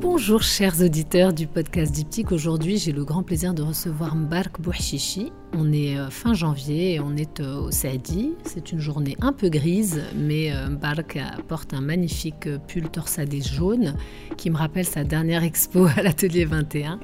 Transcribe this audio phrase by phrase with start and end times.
[0.00, 2.30] Bonjour chers auditeurs du podcast Diptyque.
[2.30, 5.32] Aujourd'hui, j'ai le grand plaisir de recevoir Mbark Bouchichi.
[5.52, 8.34] On est euh, fin janvier et on est euh, au Saadi.
[8.44, 13.96] C'est une journée un peu grise, mais euh, Mbark porte un magnifique pull torsadé jaune
[14.36, 17.00] qui me rappelle sa dernière expo à l'atelier 21.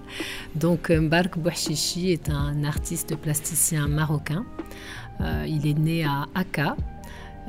[0.54, 4.44] Donc Mbark Bouchichi est un artiste plasticien marocain.
[5.48, 6.76] il est né à Aka,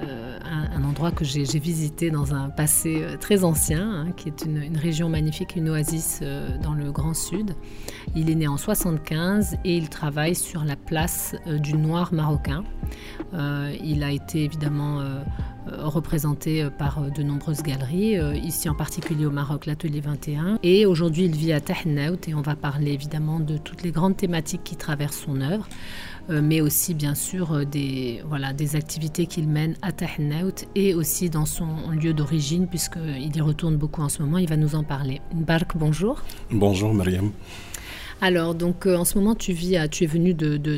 [0.04, 4.46] euh, un, endroit que j'ai visité dans un passé euh, très ancien, hein, qui est
[4.46, 7.56] une, région magnifique, une oasis euh, dans le Grand Sud.
[8.14, 12.64] Il est né en 75 et il travaille sur la place du noir marocain.
[13.84, 15.02] Il a été évidemment
[15.68, 20.60] représenté par de nombreuses galeries, ici en particulier au Maroc, l'Atelier 21.
[20.64, 24.16] Et aujourd'hui, il vit à Tahnaout et on va parler évidemment de toutes les grandes
[24.16, 25.68] thématiques qui traversent son œuvre.
[26.32, 30.96] Euh, mais aussi bien sûr euh, des, voilà, des activités qu'il mène à Tahnaout et
[30.96, 34.40] aussi dans son lieu d'origine, puisqu'il y retourne beaucoup en ce moment.
[34.40, 35.22] Il va nous en parler.
[35.34, 36.24] Bark, bonjour.
[36.50, 37.32] Bonjour, Mariam.
[38.22, 40.78] Alors, donc euh, en ce moment, tu, vis à, tu es venu de, de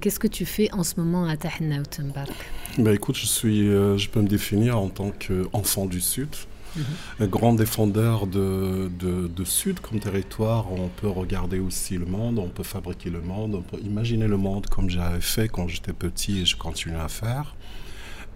[0.00, 2.32] Qu'est-ce que tu fais en ce moment à Tahnaout, Bark
[2.78, 6.28] ben, Écoute, je, suis, je peux me définir en tant qu'enfant du Sud.
[6.76, 7.26] Mhm.
[7.28, 12.62] Grand défendeur de, de, Sud comme territoire, on peut regarder aussi le monde, on peut
[12.62, 16.44] fabriquer le monde, on peut imaginer le monde comme j'avais fait quand j'étais petit et
[16.44, 17.54] je continue à faire.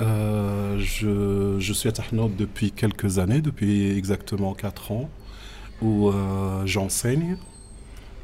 [0.00, 5.10] Euh, je, je, suis à Tahnout depuis quelques années, depuis exactement 4 ans,
[5.82, 7.36] où euh, j'enseigne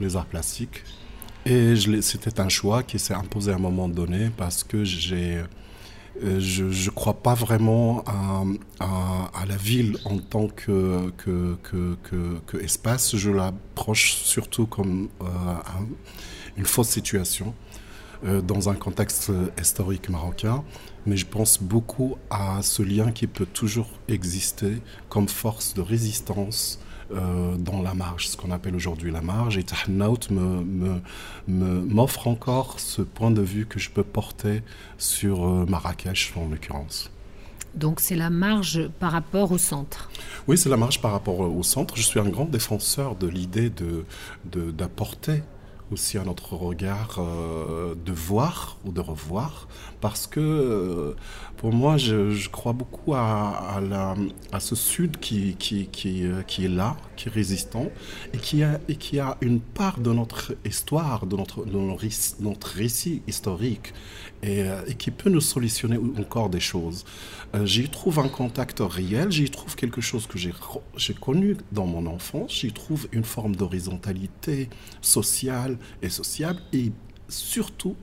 [0.00, 0.84] les arts plastiques.
[1.48, 5.42] Et c'était un choix qui s'est imposé à un moment donné parce que j'ai
[6.24, 8.02] euh, je ne crois pas vraiment
[8.80, 11.56] à, la ville en tant que, que,
[12.46, 13.16] que, espace.
[13.16, 15.26] Je l'approche surtout comme euh,
[16.56, 17.54] une fausse situation
[18.24, 19.30] euh, dans un contexte
[19.60, 20.64] historique marocain.
[21.06, 26.80] Mais je pense beaucoup à ce lien qui peut toujours exister comme force de résistance
[27.12, 29.58] euh, dans la marge, ce qu'on appelle aujourd'hui la marge.
[29.58, 31.00] Et Tahnaout m'offre
[31.48, 34.62] me, me, encore ce point de vue que je peux porter
[34.98, 37.10] sur euh, Marrakech en l'occurrence.
[37.74, 40.10] Donc c'est la marge par rapport au centre.
[40.48, 41.96] Oui, c'est la marge par rapport au centre.
[41.96, 43.70] Je suis un grand défenseur de l'idée
[44.44, 45.42] d'apporter de,
[45.92, 49.68] aussi à notre regard euh, de voir ou de revoir,
[50.06, 51.14] parce que euh,
[51.56, 53.80] pour moi, je, crois beaucoup à,
[54.60, 57.88] ce Sud euh, qui, est là, qui est résistant,
[58.32, 58.62] et qui
[59.18, 63.94] a, une part de notre histoire, de notre, récit historique,
[64.44, 67.04] et, et, qui peut nous solutionner encore des choses.
[67.64, 72.60] j'y trouve un contact réel, j'y trouve quelque chose que j'ai connu dans mon enfance,
[72.60, 74.68] j'y trouve une forme d'horizontalité
[75.00, 76.60] sociale, et sociable.
[76.72, 76.92] Et
[77.28, 77.96] surtout,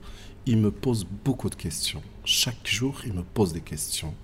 [0.46, 2.02] il me pose beaucoup de questions.
[2.24, 4.14] Chaque jour, il me pose des questions.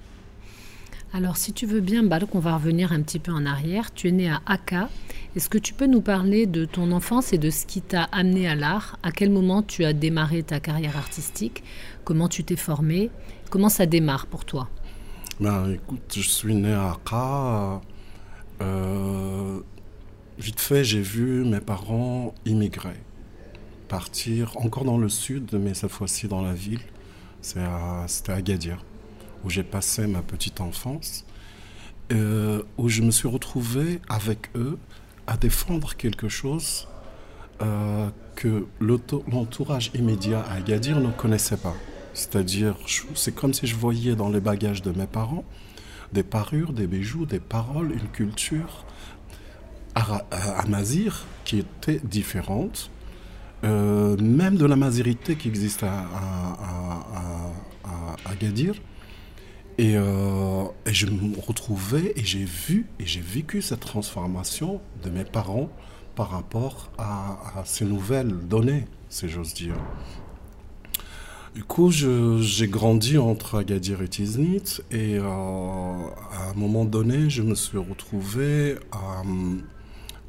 [1.13, 3.93] Alors, si tu veux bien, Balk, on va revenir un petit peu en arrière.
[3.93, 4.89] Tu es né à Aka.
[5.35, 8.47] Est-ce que tu peux nous parler de ton enfance et de ce qui t'a amené
[8.47, 8.97] à l'art?
[9.03, 11.65] À quel moment tu as démarré ta carrière artistique?
[12.05, 13.11] Comment tu t'es formé?
[13.51, 14.69] Comment ça démarre pour toi?
[15.41, 17.81] Ben, Écoute, je suis né à Aka.
[18.61, 19.61] Euh,
[20.39, 23.01] vite fait, j'ai vu mes parents immigrer
[23.91, 26.81] partir encore dans le sud, mais cette fois-ci dans la ville.
[27.43, 28.85] C'était à, Agadir,
[29.45, 31.25] où j'ai passé ma petite enfance,
[32.13, 34.79] euh, où je me suis retrouvé avec eux
[35.27, 36.87] à défendre quelque chose
[37.63, 41.75] euh, que l'entourage immédiat à Agadir ne connaissait pas.
[42.15, 42.77] C'est-à-dire,
[43.15, 45.45] c'est comme si je voyais dans les bagages de mes parents
[46.13, 48.85] des parures, des bijoux, des paroles, une culture
[49.95, 52.91] amazir qui était différente
[53.63, 56.07] euh, même de la mazérité qui existe à,
[58.25, 58.75] à, Gadir.
[59.81, 65.25] Euh, et, je me retrouvais et j'ai vu et j'ai vécu cette transformation de mes
[65.25, 65.71] parents
[66.15, 69.77] par rapport à, ces nouvelles données, si j'ose dire.
[71.55, 77.43] Du coup, j'ai grandi entre Agadir et Tiznit et euh, à un moment donné, je
[77.43, 79.23] me suis retrouvé à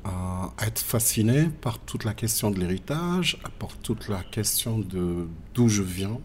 [0.04, 5.70] à être fasciné par toute la question de l'héritage, par toute la question de d'où
[5.70, 6.20] je viens.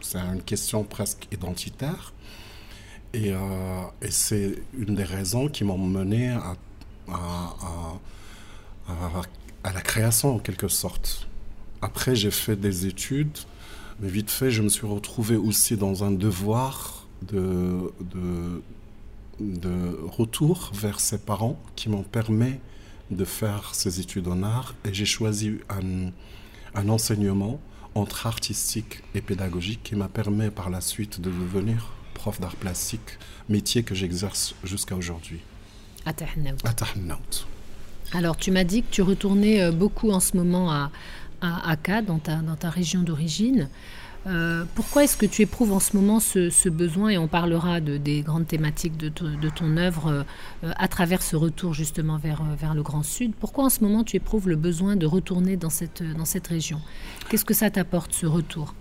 [0.00, 2.12] C'est une question presque identitaire.
[3.14, 6.56] Et, euh, c'est une des raisons qui m'ont mené à,
[7.08, 7.54] à,
[9.62, 11.26] à la création en quelque sorte.
[11.80, 13.38] Après, j'ai fait des études,
[14.00, 18.62] mais vite fait, je me suis retrouvé aussi dans un devoir de, de,
[19.40, 22.54] de retour vers ses parents qui m'ont permis
[23.10, 26.10] de faire ces études en art et j'ai choisi un,
[26.74, 27.60] un, enseignement
[27.94, 33.18] entre artistique et pédagogique qui m'a permis par la suite de devenir prof d'art plastique,
[33.48, 35.40] métier que j'exerce jusqu'à aujourd'hui.
[38.12, 38.18] À.
[38.18, 40.90] Alors, tu m'as dit que tu retournais euh, beaucoup en ce moment à,
[41.40, 43.68] à Akka, dans ta, dans ta région d'origine.
[44.26, 47.98] Euh, pourquoi est-ce que tu éprouves en ce moment ce, besoin, et on parlera de,
[47.98, 50.24] des grandes thématiques de, ton œuvre
[50.64, 54.02] euh, à travers ce retour justement vers, vers le Grand Sud, pourquoi en ce moment
[54.02, 56.02] tu éprouves le besoin de retourner dans cette,
[56.46, 56.80] région?
[57.28, 58.74] Qu'est-ce que ça t'apporte ce retour?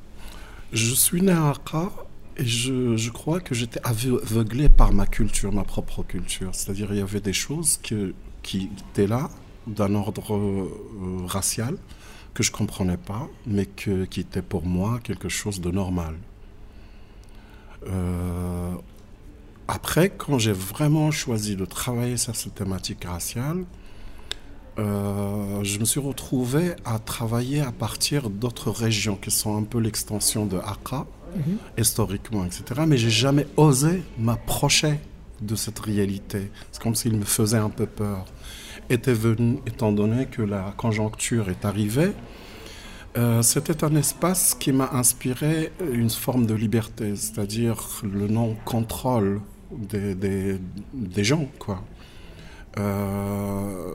[0.71, 1.91] Je suis né à Akka
[2.37, 6.49] et je, crois que j'étais aveuglé par ma culture, ma propre culture.
[6.53, 9.29] C'est-à-dire il y avait des choses qui étaient là
[9.67, 11.77] d'un ordre euh, racial
[12.33, 16.15] que je ne comprenais pas, mais que, qui était pour moi quelque chose de normal.
[17.87, 18.73] Euh,
[19.67, 23.65] après, quand j'ai vraiment choisi de travailler sur cette thématique raciale,
[24.79, 29.79] euh, je me suis retrouvé à travailler à partir d'autres régions qui sont un peu
[29.79, 31.57] l'extension de Accra, mhm.
[31.77, 32.81] historiquement, etc.
[32.87, 34.99] Mais j'ai jamais osé m'approcher
[35.45, 36.51] de cette réalité.
[36.71, 38.25] C'est comme s'il me faisait un peu peur
[38.89, 42.13] était venu, étant donné que la conjoncture est arrivée,
[43.15, 49.41] euh, c'était un espace qui m'a inspiré une forme de liberté, c'est-à-dire le non-contrôle
[49.71, 51.47] des, des, gens.
[51.59, 51.83] Quoi.
[52.79, 53.93] Euh,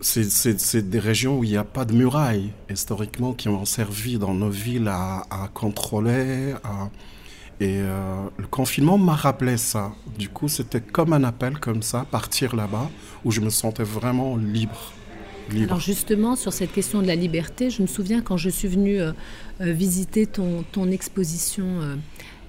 [0.00, 4.34] c'est des régions où il n'y a pas de murailles, historiquement, qui ont servi dans
[4.34, 6.90] nos villes à, à contrôler, à,
[7.58, 9.92] et euh, le confinement m'a rappelé ça.
[10.18, 12.90] Du coup, c'était comme un appel comme ça, partir là-bas,
[13.24, 14.92] où je me sentais vraiment libre.
[15.54, 19.00] Alors justement, sur cette question de la liberté, je me souviens quand je suis venue
[19.00, 19.12] euh,
[19.60, 21.64] euh, visiter ton exposition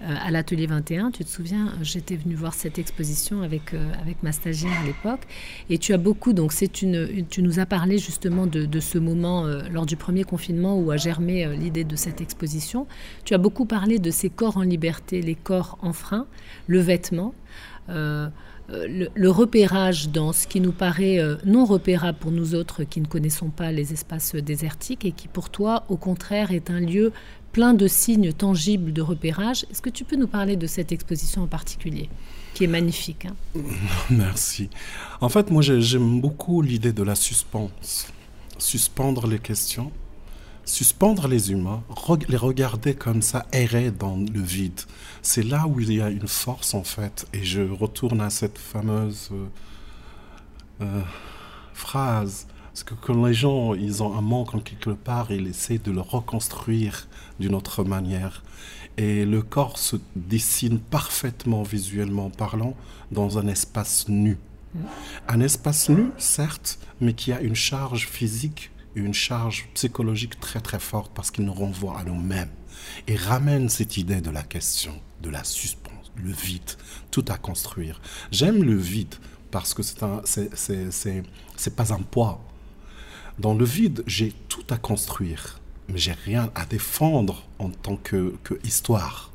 [0.03, 1.09] euh, à l'atelier 21.
[1.09, 5.21] Tu te souviens, j'étais venue voir cette exposition avec, euh, avec ma stagiaire à l'époque.
[5.71, 9.47] Et tu as beaucoup, donc c'est une, tu nous as parlé justement de, ce moment
[9.47, 12.85] euh, lors du premier confinement où a germé l'idée de cette exposition.
[13.25, 16.27] Tu as beaucoup parlé de ces corps en liberté, les corps en frein,
[16.67, 17.33] le vêtement.
[17.89, 23.50] le, repérage dans ce qui nous paraît non repérable pour nous autres qui ne connaissons
[23.50, 27.13] pas les espaces désertiques et qui pour toi au contraire est un lieu
[27.57, 29.65] plein de signes tangibles de repérage.
[29.71, 32.07] Est-ce que tu peux nous parler de cette exposition en particulier
[32.54, 33.36] qui est magnifique hein?
[34.12, 34.69] Merci.
[35.21, 38.13] En fait, moi, j'aime beaucoup l'idée de la suspense.
[38.59, 39.92] Suspendre les questions,
[40.65, 41.81] suspendre les humains,
[42.30, 44.81] les regarder comme ça, errer dans le vide.
[45.24, 47.25] C'est là où il y a une force, en fait.
[47.33, 49.48] Et je retourne à cette fameuse euh,
[50.81, 51.01] euh,
[51.74, 52.45] phrase
[52.77, 55.89] parce que quand les gens, ils ont un manque en quelque part, ils essaient de
[55.89, 57.07] le reconstruire
[57.39, 58.44] d'une autre manière.
[58.97, 62.75] Et le corps se dessine parfaitement, visuellement parlant,
[63.12, 64.38] dans un espace nu.
[64.75, 64.79] Mm.
[65.27, 70.59] Un espace nu, certes, mais qui a une charge physique et une charge psychologique très
[70.59, 72.51] très forte parce qu'il nous renvoie à nous-mêmes
[73.07, 74.94] et ramène cette idée de la question,
[75.24, 76.74] de la suspense, le vide,
[77.09, 78.00] tout à construire.
[78.29, 79.15] J'aime le vide
[79.50, 81.24] parce que c'est
[81.56, 82.46] c'est pas un poids,
[83.39, 88.36] dans le vide, j'ai tout à construire, mais j'ai rien à défendre en tant que,
[88.44, 89.32] que histoire.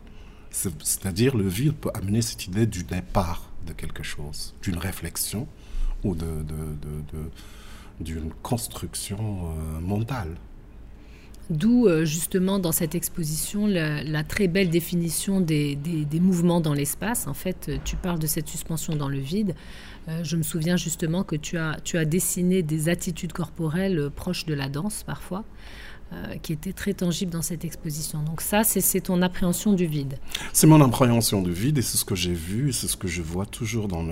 [0.50, 5.47] C'est-à-dire, le vide peut amener cette idée du départ de quelque chose, d'une réflexion
[6.04, 6.44] ou de,
[8.00, 10.37] d'une construction euh, mentale.
[11.50, 17.26] D'où euh, justement dans cette exposition la, très belle définition des, des, mouvements dans l'espace.
[17.26, 19.54] En fait, tu parles de cette suspension dans le vide.
[20.08, 24.11] Euh, je me souviens justement que tu as, tu as dessiné des attitudes corporelles euh,
[24.11, 25.44] proches de la danse parfois.
[26.42, 28.22] qui étaient très tangibles dans cette exposition.
[28.22, 30.18] Donc ça, c'est ton appréhension du vide.
[30.52, 33.22] C'est mon appréhension du vide et c'est ce que j'ai vu, c'est ce que je
[33.22, 34.02] vois toujours dans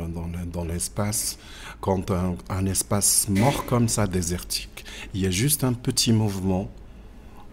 [0.65, 1.37] l'espace.
[1.83, 2.11] Dans, dans Quand
[2.49, 6.71] un, espace mort comme ça, désertique, il y a juste un petit mouvement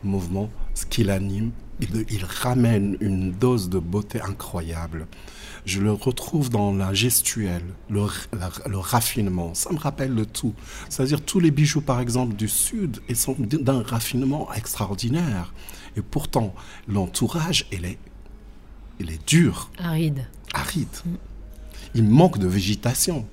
[0.07, 5.07] mouvement, ce qui l'anime, il, ramène une dose de beauté incroyable.
[5.65, 8.05] Je le retrouve dans la gestuelle, le,
[8.67, 9.53] le raffinement.
[9.53, 10.53] Ça me rappelle le tout.
[10.89, 15.53] C'est-à-dire tous les bijoux, par exemple, du Sud, ils sont d'un raffinement extraordinaire.
[15.95, 16.55] Et pourtant,
[16.87, 17.99] l'entourage, il est,
[18.99, 19.69] il est dur.
[19.77, 20.25] Aride.
[20.53, 20.87] Aride.
[21.93, 23.27] Il manque de végétation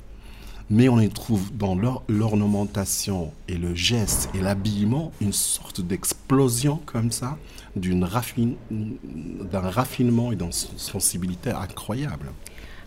[0.71, 1.76] mais on y trouve dans
[2.09, 7.37] l'ornementation et le geste et l'habillement une sorte d'explosion comme ça,
[7.76, 8.52] d'un raffin,
[9.52, 12.26] raffinement et d'une sensibilité incroyable.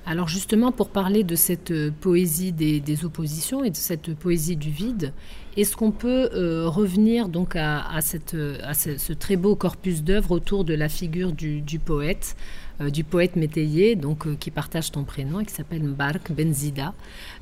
[0.10, 4.70] Alors justement, pour parler de cette euh, poésie des, oppositions et de cette poésie du
[4.70, 5.12] vide,
[5.58, 10.88] est-ce qu'on peut euh, revenir donc à, ce, très beau corpus d'œuvres autour de la
[10.88, 12.38] figure du, poète,
[12.80, 16.94] euh, du poète métayer, donc qui partage ton prénom et qui s'appelle Mbark Benzida.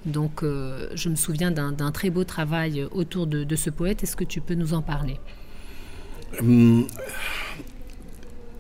[0.08, 4.02] Donc, je me souviens d'un très beau travail autour de, de ce poète.
[4.02, 5.20] Est-ce que tu peux nous en parler?
[6.40, 6.88] Hum,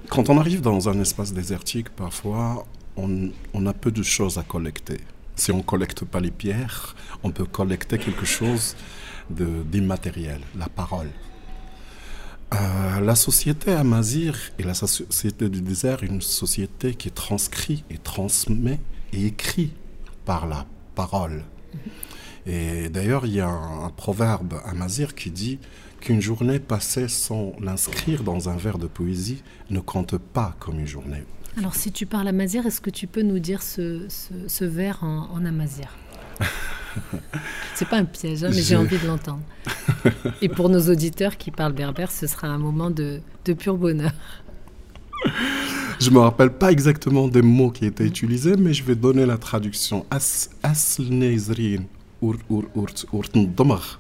[0.10, 2.66] Quand on arrive dans un espace désertique, parfois,
[2.98, 4.98] on, a peu de choses à collecter.
[5.36, 8.76] Si on ne collecte pas les pierres, on peut collecter quelque chose
[9.30, 11.10] d'immatériel, la parole.
[12.54, 18.80] Euh, la société Amazir et la société du désert, une société qui transcrit et transmet
[19.12, 19.74] et écrit
[20.26, 21.44] par la parole.
[22.46, 25.60] Et d'ailleurs, il y a un, proverbe amazir qui dit
[26.00, 30.88] qu'une journée passée sans l'inscrire dans un vers de poésie ne compte pas comme une
[30.88, 31.24] journée.
[31.58, 35.30] Alors, si tu parles amazir, est-ce que tu peux nous dire ce, ce, vers en,
[35.32, 35.88] en amazir
[37.76, 39.42] C'est pas un piège, hein, mais j'ai envie de l'entendre.
[40.42, 44.12] Et pour nos auditeurs qui parlent berbère, ce sera un moment de, de pur bonheur.
[46.00, 49.38] Je me rappelle pas exactement des mots qui étaient utilisés, mais je vais donner la
[49.38, 50.06] traduction.
[50.12, 50.50] As
[51.00, 51.84] nezrin
[52.22, 54.00] ur ur ur ur.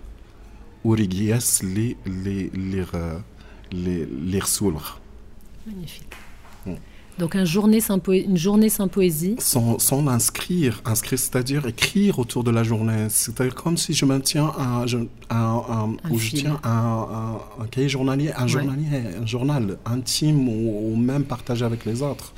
[7.17, 12.43] Donc une journée sans, une journée sans poésie Sans, sans inscrire, inscrire c'est-à-dire écrire autour
[12.43, 13.07] de la journée.
[13.09, 14.85] C'est-à-dire comme si je maintiens un,
[15.29, 18.87] un, un, je tiens un, un, cahier journalier, un, journalier,
[19.21, 22.33] un journal intime ou, même partagé avec les autres.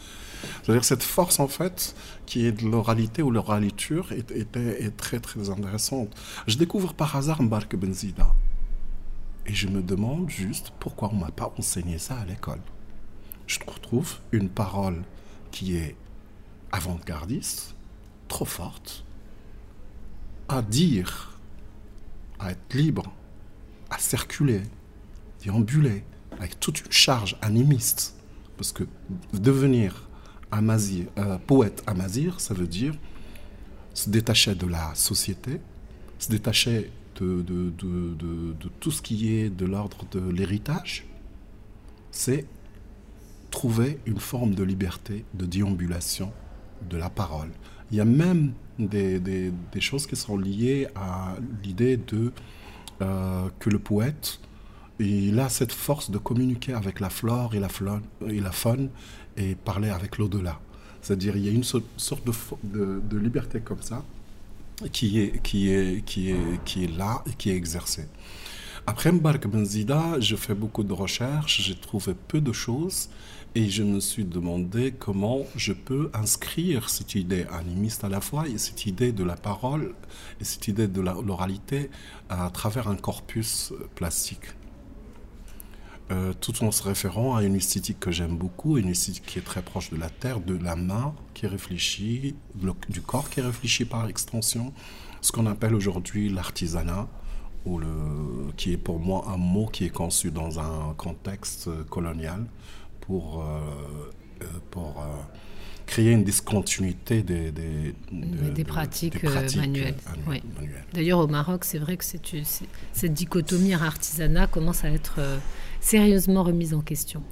[0.62, 1.96] C'est-à-dire cette force en fait
[2.27, 6.10] qui est de l'oralité ou l'oraliture est, est, très très intéressante.
[6.46, 8.27] Je découvre par hasard Mbark Benzida
[9.48, 12.60] et je me demande juste pourquoi on m'a pas enseigné ça à l'école
[13.47, 15.03] je retrouve une parole
[15.51, 15.95] qui est
[16.71, 17.75] avant-gardiste,
[18.27, 19.05] trop forte,
[20.49, 21.39] à dire,
[22.39, 23.11] à être libre,
[23.89, 24.61] à circuler,
[25.41, 26.03] déambuler,
[26.39, 28.15] avec toute une charge animiste.
[28.57, 28.83] Parce que
[29.33, 30.07] devenir
[30.51, 32.93] amazir, euh, poète amazir, ça veut dire
[33.93, 35.59] se détacher de la société,
[36.19, 41.05] se détacher de, de, de tout ce qui est de l'ordre de l'héritage.
[42.11, 42.45] C'est
[43.51, 46.31] trouver une forme de liberté, de déambulation
[46.89, 47.49] de la parole.
[47.91, 52.31] Il y a même des, des, choses qui sont liées à l'idée de
[53.01, 54.39] euh, que le poète,
[54.99, 57.69] il a cette force de communiquer avec la flore et la,
[58.51, 58.89] faune
[59.37, 60.59] et parler avec l'au-delà.
[61.01, 64.03] C'est-à-dire il y a une sorte de, de, liberté comme ça
[64.91, 68.07] qui est, qui, est, qui, est, qui est là et qui est exercée.
[68.89, 73.10] Après Mbark Benzida, je fais beaucoup de recherches, j'ai trouvé peu de choses
[73.53, 78.48] et je me suis demandé comment je peux inscrire cette idée animiste à la fois
[78.48, 79.94] et cette idée de la parole
[80.39, 81.89] et cette idée de l'oralité
[82.29, 84.56] à travers un corpus plastique.
[86.10, 89.41] Euh, tout en se référant à une esthétique que j'aime beaucoup, une esthétique qui est
[89.41, 92.36] très proche de la terre, de la main qui réfléchit,
[92.88, 94.72] du corps qui réfléchit par extension,
[95.20, 97.10] ce qu'on appelle aujourd'hui l'artisanat,
[97.67, 97.88] ou le,
[98.55, 102.45] qui est pour moi un mot qui est conçu dans un contexte colonial,
[103.07, 103.59] pour, euh,
[104.41, 105.05] euh, pour euh,
[105.86, 109.95] créer une discontinuité des, des, des, pratiques, manuelles.
[110.93, 115.19] D'ailleurs, au Maroc, c'est vrai que cette dichotomie artisanat commence à être
[115.88, 117.24] sérieusement remise en question.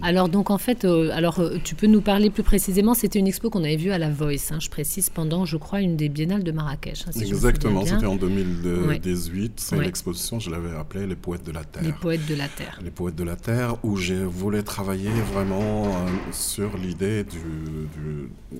[0.00, 2.94] Alors donc en fait, euh, alors euh, tu peux nous parler plus précisément.
[2.94, 4.52] C'était une expo qu'on avait vue à la Voice.
[4.52, 7.04] Hein, je précise pendant, je crois, une des biennales de Marrakech.
[7.06, 7.84] Hein, Exactement.
[7.84, 9.60] C'était en 2018.
[9.60, 10.40] C'est l'exposition.
[10.40, 11.82] Je l'avais appelée les poètes de la terre.
[11.82, 12.80] Les poètes de la terre.
[12.82, 18.58] Les poètes de la terre, où j'ai voulu travailler vraiment euh, sur l'idée du, de,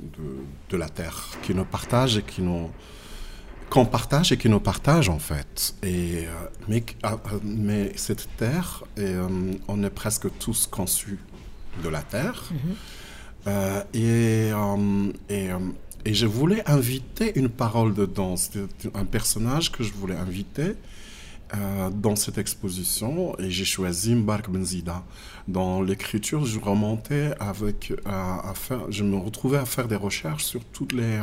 [0.70, 2.68] de, la terre, qui nous partage et qui nous
[3.70, 5.74] qu'on partage et qui nous partage en fait.
[5.82, 6.30] Et, euh,
[6.68, 9.28] mais, ah, euh, mais cette terre, et, euh,
[9.68, 11.18] on est presque tous conçus
[11.82, 12.50] de la terre.
[13.46, 13.84] Mm-hmm.
[13.94, 14.50] et,
[15.30, 15.48] et,
[16.04, 18.36] et, je voulais inviter une parole dedans.
[18.36, 20.74] C'était un personnage que je voulais inviter
[21.92, 25.02] dans cette exposition et j'ai choisi Mbark Benzida.
[25.48, 30.64] Dans l'écriture, je remontais avec, à, faire, je me retrouvais à faire des recherches sur
[30.64, 31.18] toutes les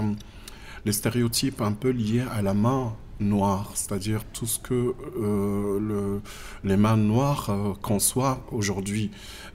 [0.88, 6.22] les stéréotypes un peu liés à la main noire, c'est-à-dire tout ce que euh, le,
[6.64, 9.12] les mains noires euh, conçoivent aujourd'hui.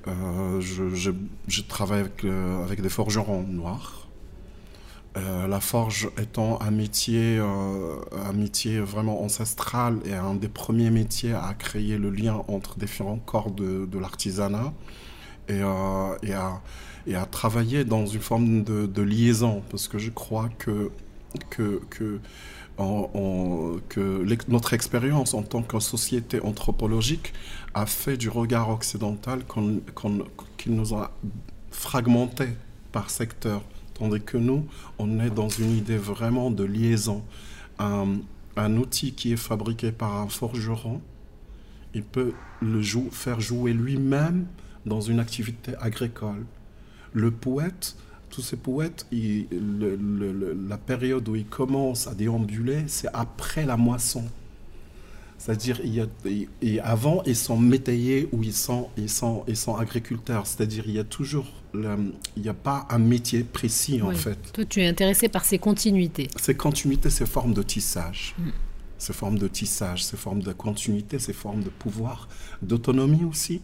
[0.08, 4.08] Euh, je, travaille avec, des forgerons noirs.
[5.14, 11.54] la forge étant un métier, un métier vraiment ancestral et un des premiers métiers à
[11.54, 14.72] créer le lien entre différents corps de, l'artisanat.
[15.48, 15.62] et,
[17.14, 20.90] à, travailler dans une forme de, liaison, parce que je crois que,
[21.50, 21.80] que,
[24.48, 27.32] notre expérience en tant que société anthropologique
[27.74, 29.42] a fait du regard occidental
[30.56, 31.12] qu'il nous a
[31.70, 32.48] fragmenté
[32.92, 33.62] par secteur,
[33.94, 34.66] tandis que nous,
[34.98, 37.22] on est dans une idée vraiment de liaison.
[37.78, 38.18] Un,
[38.56, 41.00] un outil qui est fabriqué par un forgeron,
[41.94, 44.46] il peut le faire jouer lui-même
[44.86, 46.44] dans une activité agricole.
[47.12, 47.96] Le poète
[48.32, 54.24] tous ces poètes, la période où ils commencent à déambuler, c'est après la moisson.
[55.36, 60.46] C'est-à-dire, il avant, ils sont métayers ou ils sont, ils sont, ils sont agriculteurs.
[60.46, 62.08] C'est-à-dire, il y a toujours, il
[62.38, 64.38] n'y a pas un métier précis, en fait.
[64.52, 66.28] Toi, tu es intéressé par ces continuités.
[66.40, 68.34] Ces continuités, ces formes de tissage.
[68.38, 68.50] Mm.
[68.98, 72.28] Ces formes de tissage, ces formes de continuité, ces formes de pouvoir,
[72.62, 73.60] d'autonomie aussi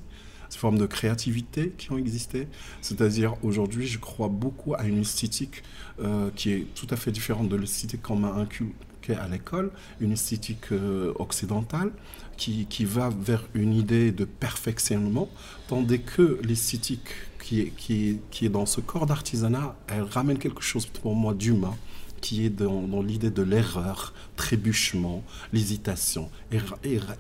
[0.57, 2.49] formes de créativité qui ont existé.
[2.81, 5.63] C'est-à-dire, aujourd'hui, je crois beaucoup à une esthétique
[6.01, 10.13] euh, qui est tout à fait différente de l'esthétique qu'on m'a inculquée à l'école, une
[10.13, 11.91] esthétique euh, occidentale
[12.37, 15.29] qui, qui, va vers une idée de perfectionnement,
[15.67, 17.09] tandis que l'esthétique
[17.43, 21.35] qui est, qui, qui est dans ce corps d'artisanat, elle ramène quelque chose pour moi
[21.35, 21.75] d'humain
[22.21, 25.23] qui est dans, l'idée de l'erreur, trébuchement,
[25.53, 26.61] l'hésitation, et,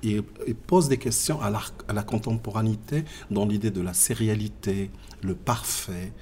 [0.02, 0.22] et,
[0.66, 4.90] pose des questions à la, à la contemporanité dans l'idée de la sérialité,
[5.22, 6.12] le parfait,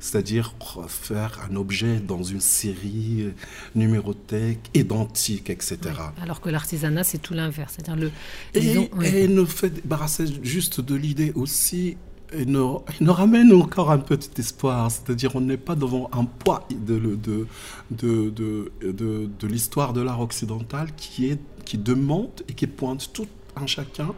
[0.00, 0.54] c'est-à-dire
[0.88, 3.26] faire un objet dans une série
[3.74, 5.78] numérotée, identique, etc.
[6.22, 7.74] alors que l'artisanat, c'est tout l'inverse.
[7.76, 8.10] C'est-à-dire le.
[8.54, 11.96] Et, et nous fait débarrasser juste de l'idée aussi
[12.32, 14.90] et nous, ramène encore un petit espoir.
[14.90, 17.46] C'est-à-dire, on n'est pas devant un poids de, de,
[17.90, 23.26] de, de, de l'histoire de l'art occidental qui, est, qui demande et qui pointe tout
[23.56, 24.14] un chacun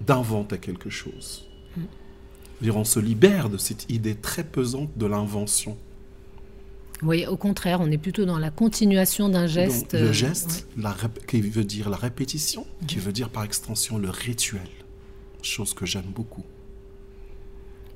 [0.00, 1.46] d'inventer quelque chose.
[1.76, 2.70] Mm.
[2.70, 5.76] on se libère de cette idée très pesante de l'invention.
[7.02, 9.92] Oui, au contraire, on est plutôt dans la continuation d'un geste.
[9.92, 10.96] le euh, geste, la
[11.26, 13.00] qui veut dire la répétition, qui mm.
[13.00, 14.68] veut dire par extension le rituel,
[15.42, 16.44] chose que j'aime beaucoup.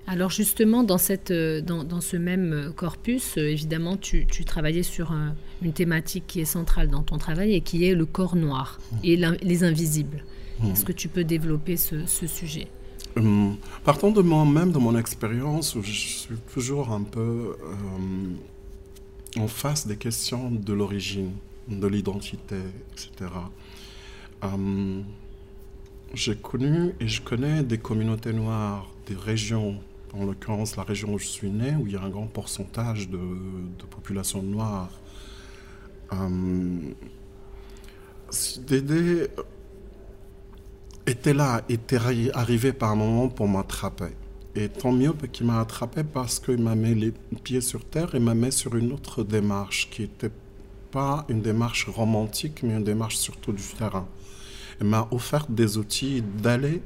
[0.07, 4.45] Alors justement, dans, cette, euh, dans, dans ce même euh, corpus, euh, évidemment, tu, tu
[4.45, 5.15] travaillais sur
[5.63, 8.97] une thématique qui est centrale dans ton travail et qui est le corps noir mmh.
[9.05, 10.25] et les invisibles.
[10.61, 10.71] Mmh.
[10.71, 12.67] Est-ce que tu peux développer ce, ce sujet?
[13.17, 17.57] Hum, Partant de moi-même, de mon expérience, je suis toujours un peu
[19.37, 21.33] en face des questions de l'origine,
[21.69, 22.57] de l'identité,
[22.93, 23.31] etc.
[24.43, 25.05] Hum,
[26.15, 29.77] j'ai connu et je connais des communautés noires, des régions
[30.15, 33.09] en l'occurrence la région où je suis né, où il y a un grand pourcentage
[33.09, 33.19] de,
[33.91, 34.91] population noire.
[36.13, 36.79] Euh,
[38.67, 39.29] Dédé
[41.07, 41.99] était là, était
[42.35, 44.13] arrivé par un moment pour m'attraper.
[44.55, 47.13] Et tant mieux qu'il m'a attrapé parce qu'il m'a mis les
[47.45, 50.31] pieds sur terre et m'a mis sur une autre démarche qui n'était
[50.91, 54.09] pas une démarche romantique, mais une démarche surtout du terrain.
[54.81, 56.83] Il m'a offert des outils d'aller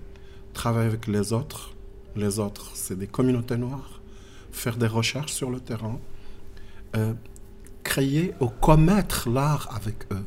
[0.53, 1.74] travailler avec les autres,
[2.17, 4.01] les autres, c'est des communautés noires,
[4.53, 5.99] faire des recherches sur le terrain,
[6.97, 7.15] euh,
[7.83, 10.25] créer ou commettre l'art avec eux.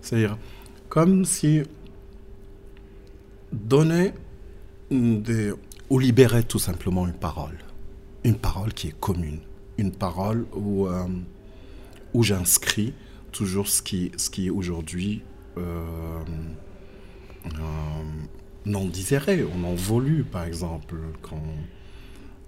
[0.00, 0.38] C'est-à-dire,
[0.88, 1.62] comme si
[3.52, 4.12] donner
[4.90, 7.58] ou libérer tout simplement une parole.
[8.24, 9.40] Une parole qui est commune.
[9.78, 11.06] Une parole où, euh,
[12.20, 12.92] j'inscris
[13.32, 15.22] toujours ce qui, ce qui est aujourd'hui
[15.58, 16.22] euh,
[18.66, 21.38] non désiré on en voulu, par exemple, comme,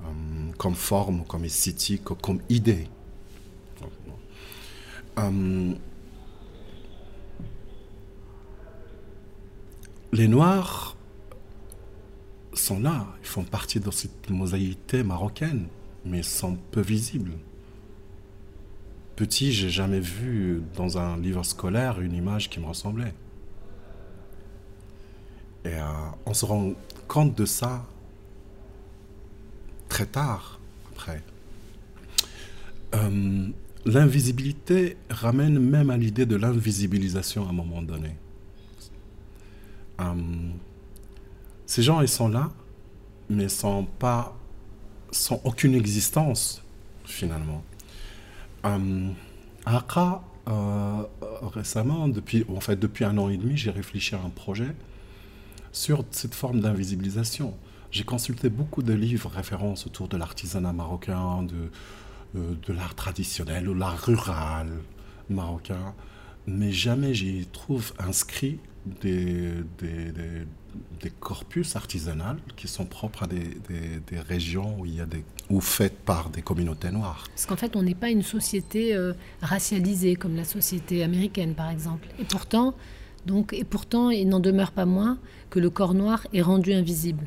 [0.01, 2.89] euh, comme forme, comme esthétique, comme idée.
[5.19, 5.75] Euh,
[10.13, 10.97] les Noirs
[12.55, 15.67] sont là, ils font partie de cette mosaïque marocaine,
[16.05, 17.33] mais sont peu visibles.
[19.17, 23.15] Petit, j'ai jamais vu dans un livre scolaire une image qui me ressemblait.
[25.65, 25.83] Et euh,
[26.27, 26.73] on se rend
[27.07, 27.85] compte de ça
[29.89, 30.59] très tard
[30.93, 31.23] après.
[32.95, 33.49] Euh,
[33.85, 38.17] l'invisibilité ramène même à l'idée de l'invisibilisation à un moment donné.
[40.01, 40.15] Euh,
[41.67, 42.51] ces gens, ils sont là,
[43.31, 44.37] mais sans pas,
[45.11, 46.63] sans aucune existence
[47.05, 47.63] finalement.
[49.65, 50.25] Accra,
[51.43, 54.75] récemment, depuis, en fait, depuis un an et demi, j'ai réfléchi à un projet
[55.73, 57.55] sur cette forme d'invisibilisation.
[57.91, 61.71] J'ai consulté beaucoup de livres références autour de l'artisanat marocain, de,
[62.37, 64.69] euh, de l'art traditionnel, ou l'art rural
[65.29, 65.95] marocain.
[66.47, 68.59] mais jamais j'y trouve inscrit
[69.01, 75.07] des, des, corpus artisanaux qui sont propres à des, des, régions où il y a
[75.07, 77.25] des ou faites par des communautés noires.
[77.29, 81.69] Parce qu'en fait, on n'est pas une société euh, racialisée comme la société américaine, par
[81.71, 82.09] exemple.
[82.19, 82.75] Et pourtant,
[83.27, 85.19] donc, et pourtant, il n'en demeure pas moins
[85.51, 87.27] que le corps noir est rendu invisible.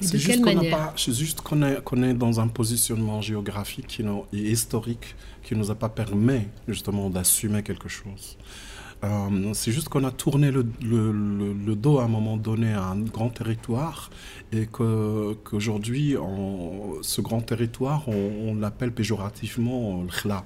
[0.00, 5.74] C'est juste qu'on est, dans un positionnement géographique qui et historique qui ne nous a
[5.74, 8.36] pas permis justement d'assumer quelque chose.
[9.04, 13.00] Euh, c'est juste qu'on a tourné le, le, dos à un moment donné à un
[13.00, 14.10] grand territoire
[14.52, 16.16] et qu'aujourd'hui,
[17.02, 20.44] ce grand territoire, on, l'appelle péjorativement le khla,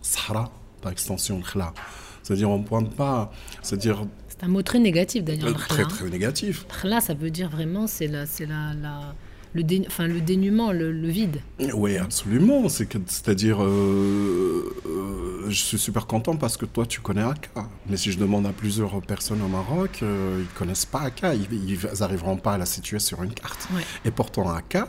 [0.00, 1.74] Sahara, par extension le khla.
[2.22, 3.32] C'est-à-dire, on ne pointe pas.
[3.62, 4.04] C'est-à-dire.
[4.28, 5.48] C'est un mot très négatif d'ailleurs.
[5.48, 6.66] Euh, très, très négatif.
[6.68, 9.14] Khla, ça veut dire vraiment, c'est la, la, la
[9.54, 11.40] le, enfin, le dénuement, le, vide.
[11.74, 12.68] Oui, absolument.
[12.68, 17.68] C'est-à-dire, euh, euh, je suis super content parce que toi, tu connais Aka.
[17.88, 21.34] Mais si je demande à plusieurs personnes au Maroc, euh, ils ne connaissent pas Aka.
[21.34, 23.68] Ils n'arriveront pas à la situer sur une carte.
[24.04, 24.88] Et pourtant, Aka,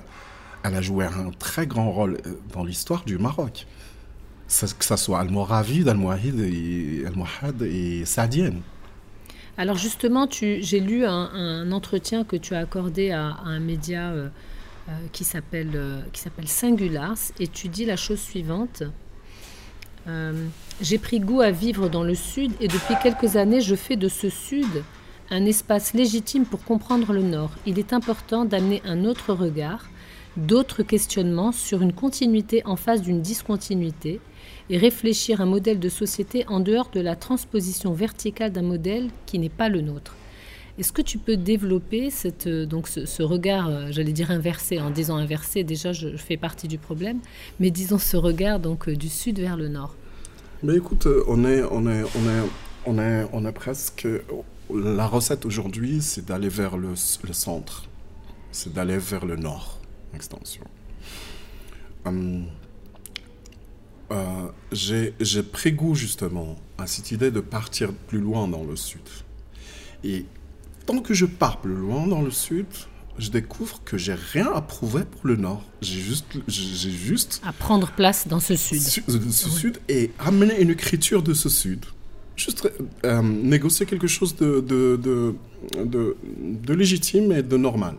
[0.63, 2.17] elle a joué un très grand rôle
[2.53, 3.67] dans l'histoire du Maroc.
[4.61, 8.61] Que ce soit Al-Moravid, Al-Mouahid et, Al et Sadienne.
[9.57, 14.29] Alors justement, j'ai lu un, entretien que tu as accordé à, un média euh,
[15.11, 18.83] qui s'appelle euh, qui s'appelle Singulars et tu dis la chose suivante.
[20.07, 20.47] Euh,
[20.81, 24.09] j'ai pris goût à vivre dans le Sud et depuis quelques années, je fais de
[24.09, 24.83] ce Sud
[25.31, 27.51] un espace légitime pour comprendre le Nord.
[27.65, 29.89] Il est important d'amener un autre regard,
[30.37, 34.19] d'autres questionnements sur une continuité en face d'une discontinuité
[34.69, 39.39] et réfléchir un modèle de société en dehors de la transposition verticale d'un modèle qui
[39.39, 40.15] n'est pas le nôtre.
[40.79, 44.89] Est-ce que tu peux développer cette, euh, donc ce, regard, euh, j'allais dire inversé, en
[44.89, 47.19] disant inversé, déjà je, fais partie du problème,
[47.59, 49.95] mais disons ce regard donc euh, du sud vers le nord
[50.63, 52.49] Mais écoute, on est, on est, on est,
[52.87, 54.07] on est, on est presque.
[54.73, 56.89] La recette aujourd'hui, c'est d'aller vers le,
[57.23, 57.87] le centre,
[58.51, 59.79] c'est d'aller vers le nord,
[60.15, 60.63] extension.
[62.05, 62.45] Hum,
[64.71, 69.01] j'ai pris goût justement à cette idée de partir plus loin dans le sud.
[70.03, 70.25] Et
[70.85, 72.65] tant que je pars plus loin dans le sud,
[73.17, 75.63] je découvre que j'ai rien à prouver pour le nord.
[75.81, 80.71] J'ai juste, j'ai juste à prendre place dans ce sud, ce sud et amener une
[80.71, 81.85] écriture de ce sud.
[82.35, 82.67] Juste
[83.05, 84.99] euh, négocier quelque chose de de,
[85.77, 87.95] de, de, légitime et de normal.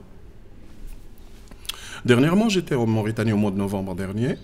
[2.05, 4.37] Dernièrement, j'étais en Mauritanie au mois de novembre dernier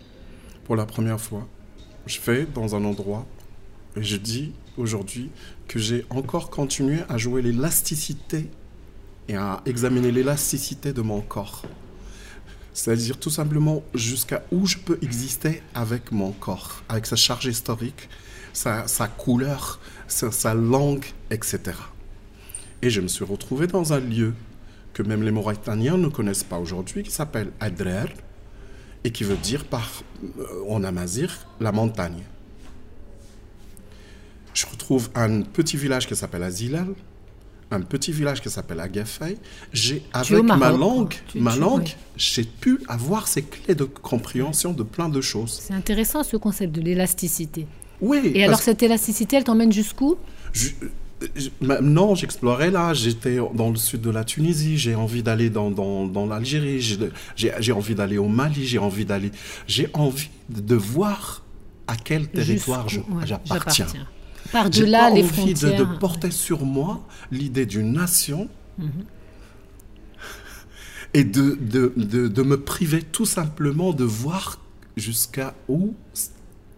[0.70, 1.48] pour la première fois.
[2.06, 3.26] Je vais dans un endroit
[3.96, 5.28] et je dis aujourd'hui
[5.66, 8.48] que j'ai encore continué à jouer l'élasticité
[9.26, 11.64] et à examiner l'élasticité de mon corps.
[12.72, 18.08] C'est-à-dire tout simplement jusqu'à où je peux exister avec mon corps, avec sa charge historique,
[18.52, 18.86] sa,
[19.18, 21.72] couleur, sa, langue, etc.
[22.80, 24.34] Et je me suis retrouvé dans un lieu
[24.94, 28.14] que même les Mauritaniens ne connaissent pas aujourd'hui, qui s'appelle Adrer,
[29.04, 29.88] et qui veut dire par,
[30.38, 32.22] euh, en amazir la montagne
[34.54, 36.88] je retrouve un petit village qui s'appelle Azilal,
[37.70, 39.36] un petit village qui s'appelle Agafay.
[39.72, 45.08] J'ai, avec ma langue, ma langue, j'ai pu avoir ces clés de compréhension de plein
[45.08, 45.60] de choses.
[45.62, 47.66] C'est intéressant ce concept de l'élasticité.
[48.00, 48.32] Oui.
[48.34, 50.16] Et alors cette élasticité, elle t'emmène jusqu'où?
[51.60, 56.06] Non, j'explorais là, j'étais dans le sud de la Tunisie, j'ai envie d'aller dans, dans,
[56.06, 56.80] dans l'Algérie,
[57.36, 59.30] j'ai envie d'aller au Mali, j'ai envie d'aller...
[59.66, 61.42] J'ai envie de voir
[61.86, 62.86] à quel territoire
[63.24, 63.86] j'appartiens.
[64.52, 68.90] Par-delà les envie de, de, porter sur moi l'idée d'une nation mhm.
[71.14, 71.92] et de, de,
[72.28, 74.60] de, me priver tout simplement de voir
[74.96, 75.94] jusqu'à où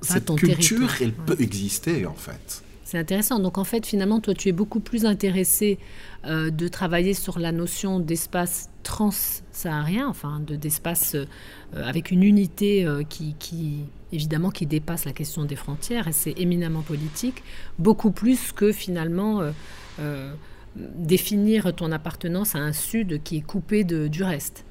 [0.02, 2.61] cette culture elle peut exister en fait.
[2.92, 3.38] C'est intéressant.
[3.38, 5.78] Donc en fait, finalement, toi, tu es beaucoup plus intéressé
[6.26, 11.24] euh, de travailler sur la notion d'espace trans-saharien, enfin d'espace euh,
[11.74, 16.82] avec une unité euh, qui, évidemment, qui dépasse la question des frontières, et c'est éminemment
[16.82, 17.42] politique,
[17.78, 19.40] beaucoup plus que finalement
[20.76, 24.66] définir ton appartenance à un Sud qui est coupé du reste.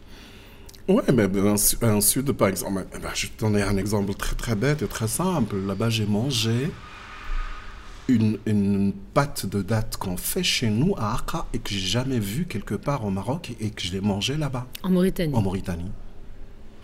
[0.87, 1.27] Oui, mais
[1.81, 4.87] un, Sud, par exemple, ben, je vais te donner un exemple très très bête et
[4.87, 5.55] très simple.
[5.65, 6.69] Là-bas, j'ai mangé
[8.15, 12.45] une, pâte de date qu'on fait chez nous à Accra et que j'ai jamais vu
[12.45, 14.67] quelque part au Maroc et que je l'ai mangé là-bas.
[14.83, 15.33] En Mauritanie.
[15.33, 15.91] En Mauritanie.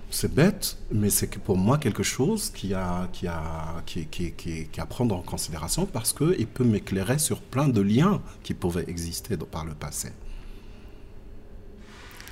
[0.10, 4.68] C'est bête, mais c'est pour moi quelque chose qui a, qui a, qui, qui, qui,
[4.68, 8.86] qui à prendre en considération parce qu'il peut m'éclairer sur plein de liens qui pouvaient
[8.88, 10.10] exister par le passé.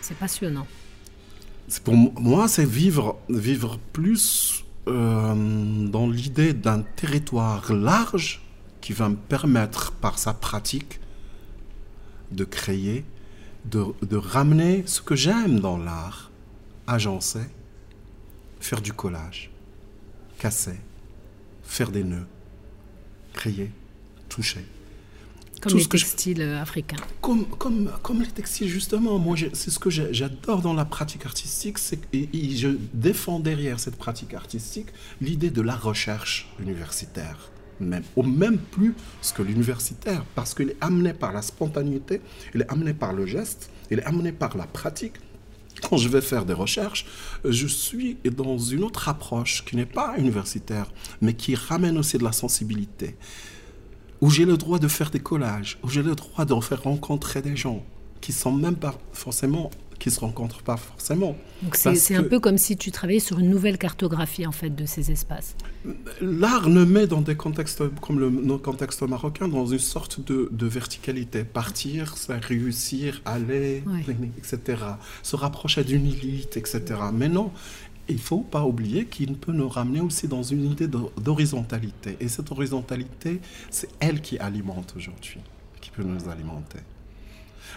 [0.02, 0.68] C'est passionnant.
[1.84, 8.45] Pour moi, c'est vivre, vivre plus euh, dans l'idée d'un territoire large
[8.86, 11.00] qui va me permettre, par sa pratique,
[12.30, 13.04] de créer,
[13.66, 16.30] de, de ramener ce que j'aime dans l'art,
[16.86, 17.48] agencer,
[18.60, 19.50] faire du collage,
[20.38, 20.80] casser,
[21.64, 22.28] faire des nœuds,
[23.34, 23.72] créer,
[24.30, 24.64] toucher.
[25.62, 27.02] Comme les textiles euh, africains.
[27.22, 29.18] Comme, comme, comme les textiles, justement.
[29.18, 34.36] Moi, c'est ce que j'adore dans la pratique artistique, c'est je défends derrière cette pratique
[34.36, 34.90] artistique
[35.22, 37.50] l'idée de la recherche universitaire.
[37.80, 38.96] Même, au même plus
[39.36, 42.22] que l'universitaire, parce qu'il est amené par la spontanéité,
[42.54, 45.16] il est amené par le geste, il est amené par la pratique.
[45.82, 47.06] Quand je vais faire des recherches,
[47.44, 50.90] je suis dans une autre approche qui n'est pas universitaire,
[51.22, 53.18] mais qui ramène aussi de la sensibilité
[54.22, 57.42] où j'ai le droit de faire des collages, où j'ai le droit de faire rencontrer
[57.42, 57.84] des gens
[58.22, 61.36] qui sont même pas forcément qui se rencontrent pas forcément.
[61.62, 64.86] Donc c'est un peu comme si tu travaillais sur une nouvelle cartographie en fait de
[64.86, 65.56] ces espaces.
[66.22, 70.50] L'art le met dans des contextes comme le, nos contextes marocains dans une sorte de,
[70.52, 71.44] de verticalité.
[71.44, 73.84] Partir, réussir, aller,
[74.38, 74.82] etc.
[75.24, 76.82] Se rapprocher d'une élite, etc.
[77.14, 77.52] Mais non,
[78.08, 82.18] il ne faut pas oublier qu'il peut nous ramener aussi dans une idée d'horizontalité.
[82.20, 85.40] Et cette horizontalité, c'est elle qui alimente aujourd'hui,
[85.82, 86.80] qui peut nous alimenter.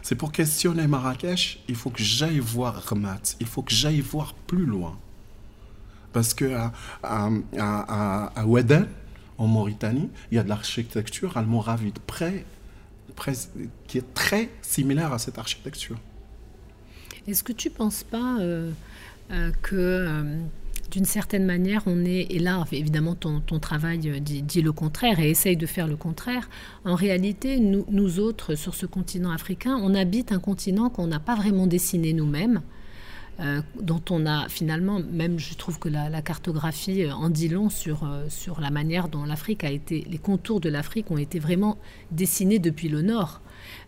[0.03, 4.35] C'est pour questionner Marrakech, il faut que j'aille voir Ramat, il faut que j'aille voir
[4.35, 4.99] plus loin.
[6.13, 8.45] Parce que à, à,
[9.39, 12.45] en Mauritanie, il y a de l'architecture almoravide près,
[13.87, 15.97] qui est très similaire à cette architecture.
[17.27, 18.71] Est-ce que tu ne penses pas euh,
[19.31, 20.41] euh, que euh,
[20.91, 25.31] d'une certaine manière, on est, et là évidemment ton, travail euh, dit, le contraire et
[25.31, 26.49] essaye de faire le contraire,
[26.85, 31.35] en réalité, nous, autres, sur ce continent africain, on habite un continent qu'on n'a pas
[31.35, 32.63] vraiment dessiné nous-mêmes.
[33.81, 38.61] dont on a finalement, même je trouve que la, cartographie en dit long sur, sur
[38.61, 41.79] la manière dont l'Afrique a été, les contours de l'Afrique ont été vraiment
[42.11, 43.41] dessinés depuis le nord.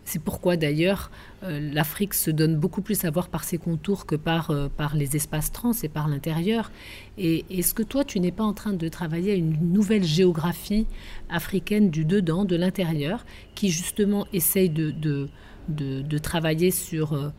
[0.05, 1.11] C'est pourquoi d'ailleurs
[1.43, 4.95] euh, l'Afrique se donne beaucoup plus à voir par ses contours que par, euh, par
[4.95, 6.71] les espaces trans et par l'intérieur.
[7.17, 10.87] Et est-ce que toi, tu n'es pas en train de travailler à une nouvelle géographie
[11.29, 15.29] africaine du dedans, de l'intérieur, qui justement essaye de,
[16.21, 17.29] travailler sur, euh,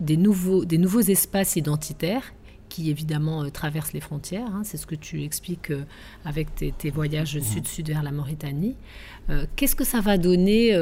[0.00, 2.32] des nouveaux espaces identitaires
[2.76, 4.48] qui évidemment euh, traverse les frontières.
[4.48, 4.60] Hein.
[4.62, 5.84] c'est ce que tu expliques euh,
[6.26, 7.42] avec tes, voyages mmh.
[7.42, 8.76] sud-sud vers la Mauritanie.
[9.30, 10.78] Euh, qu'est-ce que ça va donner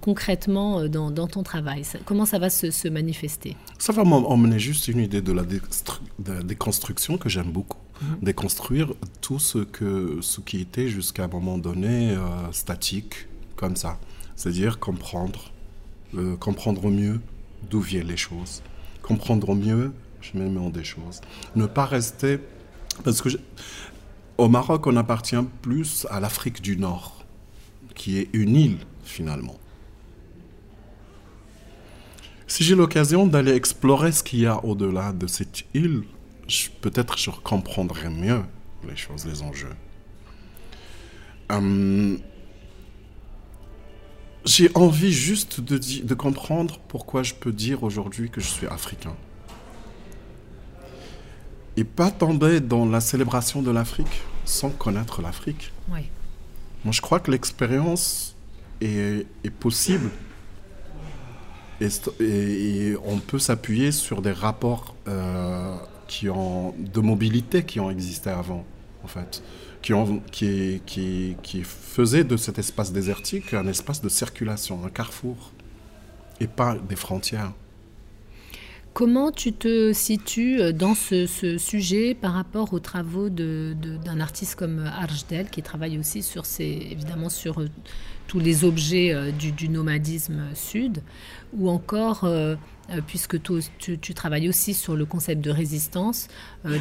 [0.00, 1.82] concrètement dans, ton travail?
[2.04, 3.56] Comment ça va se, manifester?
[3.78, 5.44] Ça va m'emmener juste une idée de la
[6.42, 7.78] déconstruction que j'aime beaucoup.
[7.78, 8.06] Mmh.
[8.22, 12.16] Déconstruire tout ce, que, ce qui était jusqu'à un moment donné
[12.52, 13.98] statique, comme ça.
[14.36, 15.52] C'est-à-dire comprendre,
[16.38, 17.20] comprendre mieux
[17.70, 18.62] d'où viennent les choses,
[19.02, 19.92] comprendre mieux
[20.36, 21.20] en des choses.
[21.56, 22.38] Ne pas rester.
[23.04, 23.28] Parce que
[24.38, 27.24] au Maroc, on appartient plus à l'Afrique du Nord,
[27.94, 29.58] qui est une île finalement.
[32.46, 36.02] Si j'ai l'occasion d'aller explorer ce qu'il y a au-delà de cette île,
[36.80, 38.42] peut-être je comprendrai mieux
[38.88, 39.76] les choses, les enjeux.
[41.48, 42.18] Hum,
[44.44, 49.14] j'ai envie juste de comprendre pourquoi je peux dire aujourd'hui que je suis africain
[51.76, 55.72] et pas tomber dans la célébration de l'Afrique sans connaître l'Afrique.
[55.90, 56.08] Oui.
[56.84, 58.34] Moi, je crois que l'expérience
[58.80, 59.26] est,
[59.58, 60.10] possible
[61.80, 65.76] et, on peut s'appuyer sur des rapports euh,
[66.08, 68.64] qui ont, de mobilité qui ont existé avant,
[69.04, 69.42] en fait,
[69.82, 74.90] qui, ont, qui, qui, qui faisaient de cet espace désertique un espace de circulation, un
[74.90, 75.52] carrefour,
[76.40, 77.52] et pas des frontières.
[78.92, 81.26] Comment tu te situes euh, dans ce,
[81.58, 87.28] sujet par rapport aux travaux d'un artiste comme Arjdel, qui travaille aussi sur ces, évidemment
[87.28, 87.68] sur euh,
[88.30, 91.02] tous les objets euh, du, nomadisme sud,
[91.52, 92.54] ou encore, euh,
[92.90, 96.28] euh, puisque tu, tu, travailles aussi sur le concept de résistance,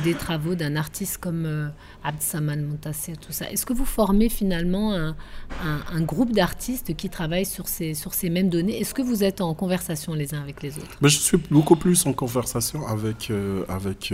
[0.04, 1.72] des travaux d'un artiste comme
[2.04, 3.50] Abd Saman Montassir, tout ça.
[3.50, 8.50] Est-ce que vous formez finalement un, groupe d'artistes qui travaillent sur ces, sur ces mêmes
[8.50, 8.80] données?
[8.80, 10.98] Est-ce que vous êtes en conversation les uns avec les autres?
[11.02, 13.32] Je suis beaucoup plus en conversation avec,
[13.68, 14.14] avec,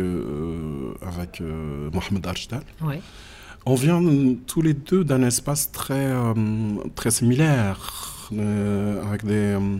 [1.01, 1.41] avec
[1.91, 2.61] Mohamed Arjdel.
[2.81, 3.01] Ouais.
[3.67, 3.99] On vient
[4.45, 6.33] tous les deux d'un espace très, euh,
[6.93, 9.33] très similaire, euh, avec des...
[9.33, 9.77] Euh,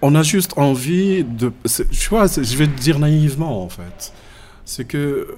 [0.00, 1.52] on a juste envie de...
[1.90, 4.12] Tu vois, je vais te dire naïvement, en fait.
[4.64, 5.34] C'est que...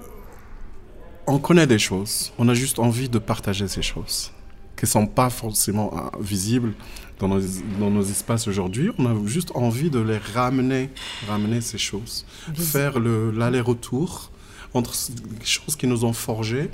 [1.26, 4.30] On connaît des choses, on a juste envie de partager ces choses,
[4.76, 6.74] qui ne sont pas forcément visibles
[7.18, 7.40] dans nos,
[7.80, 8.90] dans nos espaces aujourd'hui.
[8.98, 10.90] On a juste envie de les ramener,
[11.26, 14.30] ramener ces choses, faire l'aller-retour
[14.74, 14.92] entre
[15.40, 16.68] les choses qui nous ont forgés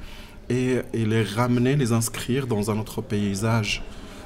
[0.51, 3.83] et, les ramener, les inscrire dans un autre paysage.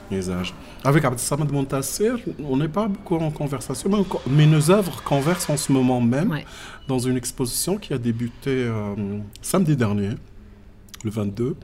[0.09, 0.55] paysage.
[0.83, 3.91] Avec Abdelsamad Montasser, on n'est pas beaucoup en conversation,
[4.27, 6.41] mais, nos œuvres conversent en ce moment même
[6.89, 8.95] dans une exposition qui a débuté euh,
[9.41, 10.11] samedi dernier,
[11.05, 11.57] le 22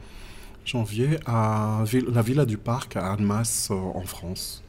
[0.64, 4.62] janvier, à la Villa du Parc à Annemasse, euh, en France.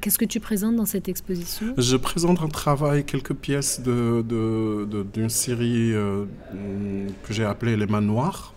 [0.00, 1.74] Qu'est-ce que tu présentes dans cette exposition?
[1.78, 6.24] Je présente un travail, quelques pièces d'une de, de, série euh,
[7.22, 8.54] que j'ai appelée Les Manoirs.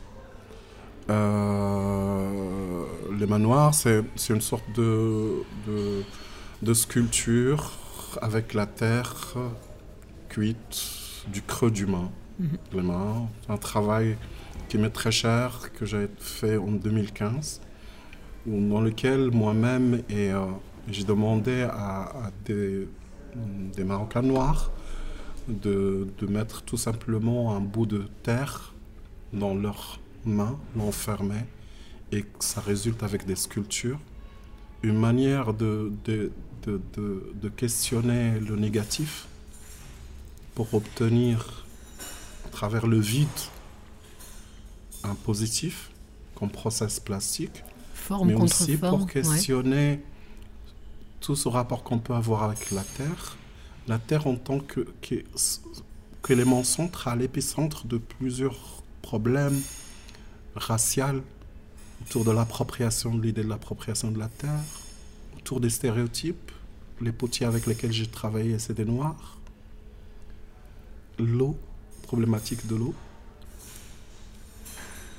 [1.09, 2.83] Euh,
[3.19, 5.43] les manoirs, c'est une sorte de,
[6.61, 7.71] de, sculpture
[8.21, 9.35] avec la terre
[10.29, 12.09] cuite du creux du main.
[12.39, 13.27] Mhm.
[13.49, 14.17] Un travail
[14.69, 17.61] qui m'est très cher, que j'ai fait en 2015,
[18.45, 20.45] dans lequel moi-même et euh,
[20.89, 22.87] j'ai demandé à, des,
[23.83, 24.71] Marocains noirs
[25.47, 28.73] de, mettre tout simplement un bout de terre
[29.31, 31.45] dans leurs mains, l'enfermer,
[32.11, 33.99] et que ça résulte avec des sculptures.
[34.83, 36.31] Une manière de, de,
[36.65, 39.27] de questionner le négatif
[40.55, 41.65] pour obtenir,
[42.45, 43.27] à travers le vide,
[45.03, 45.89] un positif
[46.35, 50.01] comme process plastique, forme mais aussi pour questionner
[51.23, 53.37] tout ce rapport qu'on peut avoir avec la Terre,
[53.87, 54.85] la Terre en tant que,
[56.21, 59.59] qu'élément central, l'épicentre de plusieurs problèmes
[60.53, 61.23] raciaux
[62.01, 64.65] autour de l'appropriation de l'idée de l'appropriation de la Terre,
[65.37, 66.51] autour des stéréotypes,
[66.99, 69.37] les potiers avec lesquels j'ai travaillé, c'est des noirs,
[71.17, 71.57] l'eau,
[72.01, 72.93] problématique de l'eau,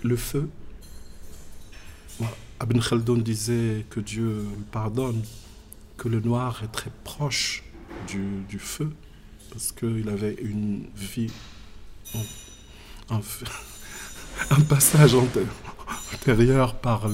[0.02, 0.50] le feu.
[2.62, 5.22] Ibn Khaldun disait que Dieu pardonne
[5.96, 7.62] que le noir est très proche
[8.08, 8.90] du, feu,
[9.50, 11.32] parce qu'il avait une vie,
[13.10, 13.20] un,
[14.68, 17.08] passage antérieur par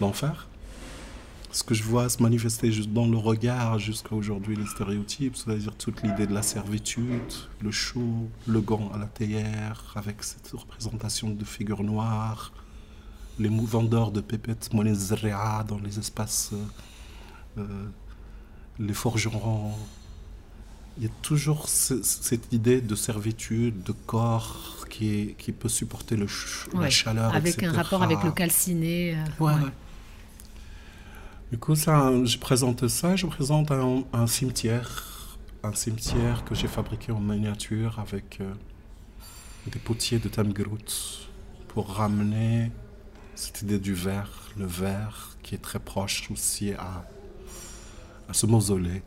[0.00, 0.48] l'enfer.
[1.52, 6.02] Ce que je vois se manifester dans le regard jusqu'à aujourd'hui, les stéréotypes, c'est-à-dire toute
[6.02, 11.44] l'idée de la servitude, le chaud, le gant à la théière, avec cette représentation de
[11.44, 12.52] figures noires,
[13.38, 14.94] les vendeurs de pépettes monnaie
[15.68, 17.86] dans les espaces, euh, euh,
[18.78, 19.72] les forgerons.
[20.98, 26.26] Il y a toujours cette idée de servitude, de corps qui, qui peut supporter le
[26.74, 27.34] la chaleur.
[27.34, 29.14] Avec un rapport avec le calciné.
[29.14, 29.52] Euh, ouais.
[31.52, 37.12] Du coup, ça, je présente ça, je présente un, cimetière, un cimetière que j'ai fabriqué
[37.12, 38.40] en miniature avec
[39.70, 41.28] des potiers de Tamgrout
[41.68, 42.72] pour ramener
[43.36, 47.06] cette idée du verre, le verre qui est très proche aussi à,
[48.28, 49.02] à ce mausolée,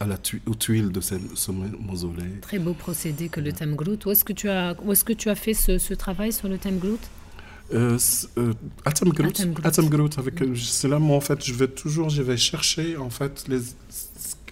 [0.00, 1.14] à la aux tuiles de ce,
[1.50, 2.40] mausolée.
[2.42, 4.04] Très beau procédé que le Tamgrout.
[4.06, 6.48] Où est-ce que tu as, où est-ce que tu as fait ce, ce travail sur
[6.48, 7.00] le Tamgrout
[7.72, 7.98] euh,
[8.36, 8.52] euh,
[8.94, 13.08] Tamgrout, avec euh, c'est là moi en fait je vais toujours je vais chercher en
[13.08, 13.60] fait les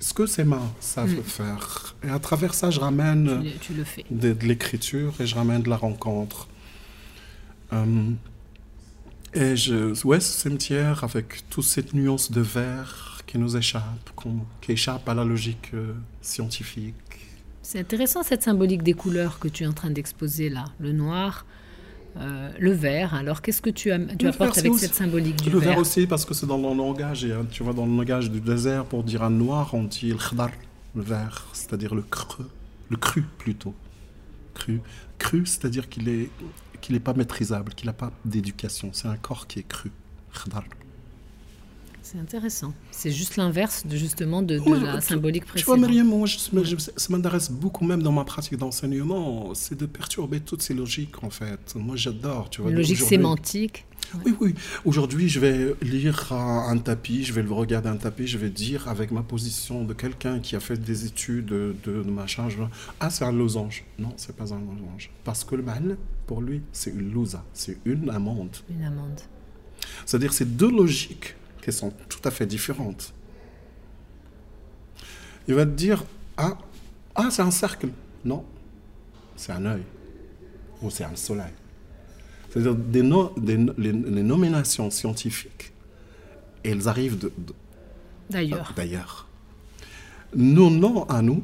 [0.00, 1.22] ce que ces mains savent mm.
[1.22, 4.06] faire et à travers ça je ramène tu, le fais.
[4.10, 6.48] De, l'écriture et je ramène de la rencontre
[7.74, 7.84] euh,
[9.34, 14.10] et je, ouais, ce cimetière avec toute cette nuance de vert qui nous échappe,
[14.60, 16.94] qui échappe à la logique euh, scientifique.
[17.62, 21.46] C'est intéressant cette symbolique des couleurs que tu es en train d'exposer là, le noir,
[22.18, 23.14] euh, le vert.
[23.14, 26.26] Alors qu'est-ce que tu, tu apportes avec cette symbolique du vert Le vert aussi parce
[26.26, 29.02] que c'est dans le langage, et, hein, tu vois, dans le langage du désert, pour
[29.02, 30.50] dire un noir, on dit le khadar,
[30.94, 32.50] le vert, c'est-à-dire le creux,
[32.90, 33.74] le cru plutôt.
[34.52, 34.82] Cru,
[35.18, 36.28] cru c'est-à-dire qu'il est
[36.82, 38.90] qu'il n'est pas maîtrisable, qu'il n'a pas d'éducation.
[38.92, 39.90] C'est un corps qui est cru.
[42.02, 42.74] C'est intéressant.
[42.90, 45.76] C'est juste l'inverse de justement de, la symbolique précédente.
[45.76, 50.40] Tu vois, Myriam, moi, ça m'intéresse beaucoup même dans ma pratique d'enseignement, c'est de perturber
[50.40, 51.74] toutes ces logiques en fait.
[51.76, 52.50] Moi, j'adore.
[52.50, 52.70] Tu vois.
[52.70, 53.86] Logique sémantique.
[54.26, 54.54] Oui, oui.
[54.84, 58.88] Aujourd'hui, je vais lire un, tapis, je vais le regarder un tapis, je vais dire
[58.88, 62.48] avec ma position de quelqu'un qui a fait des études de, de, machin,
[63.00, 63.84] ah, c'est un losange.
[63.98, 65.10] Non, c'est pas un losange.
[65.24, 68.56] Parce que le mal, pour lui, c'est une lousa, c'est une amende.
[68.70, 69.20] Une amende.
[70.06, 73.12] C'est-à-dire, c'est deux logiques qui sont tout à fait différentes.
[75.48, 76.04] Il va te dire,
[76.36, 76.56] ah,
[77.14, 77.88] ah c'est un cercle.
[78.24, 78.44] Non,
[79.36, 79.82] c'est un œil.
[80.82, 81.52] Ou c'est un soleil.
[82.50, 85.72] C'est-à-dire des les, nominations scientifiques,
[86.62, 87.30] elles arrivent
[88.30, 88.72] d'ailleurs.
[88.76, 89.28] d'ailleurs.
[90.34, 91.42] Nos noms à nous,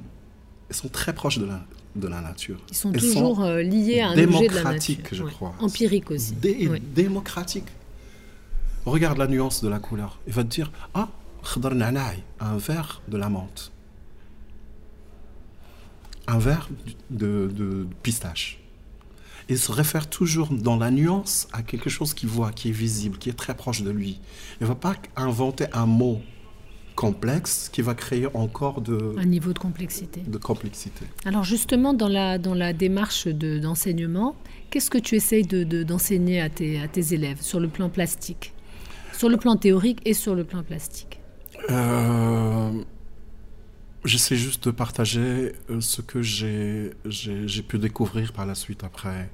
[0.69, 1.65] elles sont très proches de la,
[1.97, 2.61] de la nature.
[2.71, 4.97] Ils sont toujours euh, liés à un objet de la nature.
[5.11, 5.55] je crois.
[5.61, 6.35] Empirique aussi.
[6.95, 7.67] Démocratique.
[8.85, 10.19] Regarde la nuance de la couleur.
[10.27, 11.09] Il va te dire, ah,
[12.41, 13.73] un verre de la menthe.
[16.27, 16.69] un verre
[17.11, 18.61] de, de pistache.
[19.49, 23.17] Il se réfère toujours dans la nuance à quelque chose qu'il voit, qui est visible,
[23.17, 24.21] qui est très proche de lui.
[24.61, 26.21] Il ne va pas inventer un mot
[26.99, 29.15] complexe qui va créer encore de...
[29.19, 30.21] Un niveau de complexité.
[30.27, 31.05] De complexité.
[31.25, 34.35] Alors justement, dans la, dans la démarche d'enseignement,
[34.71, 38.53] qu'est-ce que tu essayes d'enseigner de, à, tes, à tes élèves sur le plan plastique
[39.13, 41.21] Sur le plan théorique et sur le plan plastique?
[41.71, 42.73] Euh,
[44.05, 49.31] J'essaie juste de partager euh, ce que j'ai pu découvrir par la suite après.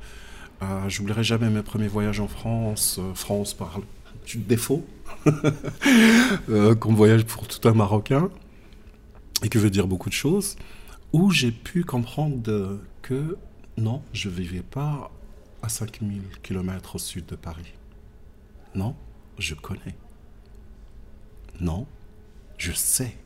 [0.62, 2.98] Euh, J'oublierai jamais mes premiers voyages en France.
[2.98, 3.84] Euh, France parle
[4.26, 4.84] du défaut
[6.48, 8.30] euh, qu'on voyage pour tout un Marocain
[9.42, 10.56] et qui veut dire beaucoup de choses,
[11.12, 13.36] où j'ai pu comprendre que
[13.76, 15.10] non, je ne vivais pas
[15.62, 17.72] à 5000 km au sud de Paris.
[18.74, 18.94] Non,
[19.38, 19.96] je connais.
[21.60, 21.86] Non,
[22.58, 23.16] je sais.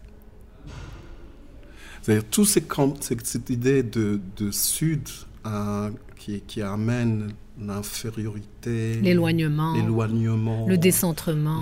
[2.02, 4.20] C'est-à-dire, tout cette idée de,
[4.50, 5.08] sud
[5.46, 11.60] euh, qui, amène l'infériorité, l'éloignement, l'éloignement, le décentrement,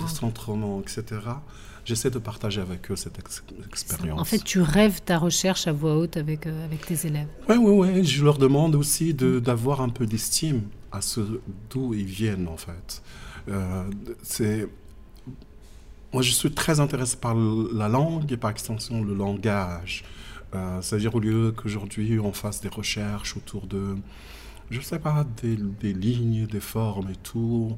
[0.81, 1.03] etc.
[1.85, 4.19] J'essaie de partager avec eux cette expérience.
[4.19, 7.29] En fait, tu rêves ta recherche à voix haute avec, euh, avec tes élèves.
[7.47, 8.03] Oui, oui, oui.
[8.03, 11.21] Je leur demande aussi d'avoir un peu d'estime à ce
[11.69, 13.01] d'où ils viennent, en fait.
[13.47, 13.83] Euh,
[14.21, 14.67] c'est
[16.13, 20.03] moi, je suis très intéressé par la langue et par extension le langage.
[20.55, 23.97] Euh, c'est-à-dire au lieu qu'aujourd'hui on fasse des recherches autour de,
[24.69, 27.77] je sais pas, des, lignes, des formes et tout,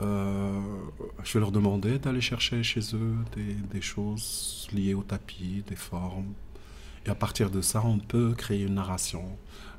[0.00, 0.60] euh,
[1.22, 3.16] je vais leur demander d'aller chercher chez eux
[3.70, 6.32] des, choses liées au tapis, des formes.
[7.06, 9.24] Et à partir de ça, on peut créer une narration.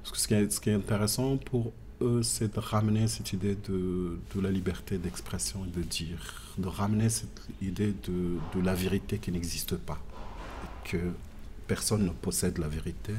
[0.04, 5.66] Ce qui est, intéressant pour eux, c'est de ramener cette idée de, la liberté d'expression
[5.66, 10.00] et de dire, de ramener cette idée de, de la vérité qui n'existe pas.
[10.84, 10.98] Que
[11.68, 13.14] personne ne possède la vérité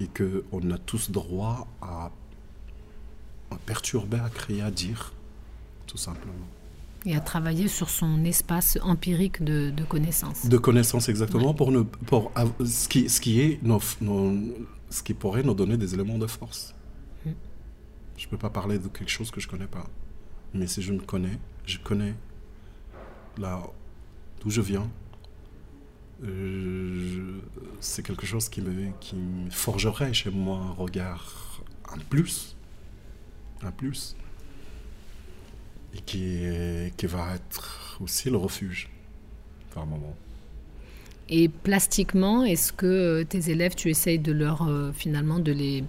[0.00, 2.10] et qu'on a tous droit à,
[3.66, 5.12] perturber, à créer, à dire,
[5.86, 6.32] tout simplement.
[7.06, 10.46] Et à travailler sur son espace empirique de, de connaissances.
[10.46, 12.32] De connaissances, exactement, pour, ne, pour
[12.64, 16.74] ce, qui, ce, qui est nos, ce qui pourrait nous donner des éléments de force.
[17.26, 17.30] Mm.
[18.16, 19.86] Je ne peux pas parler de quelque chose que je ne connais pas.
[20.54, 22.14] Mais si je me connais, je connais
[23.38, 23.62] là
[24.40, 24.88] d'où je viens,
[26.22, 27.40] euh,
[27.80, 29.16] c'est quelque chose qui me, qui
[29.50, 31.62] forgerait chez moi un regard,
[31.92, 32.56] un plus,
[33.62, 34.16] un plus,
[35.94, 36.40] et qui,
[36.96, 38.88] qui va être aussi le refuge
[39.74, 40.14] par moment.
[41.28, 45.84] Et plastiquement, est-ce que tes élèves, tu essayes de leur, euh, finalement, de les euh,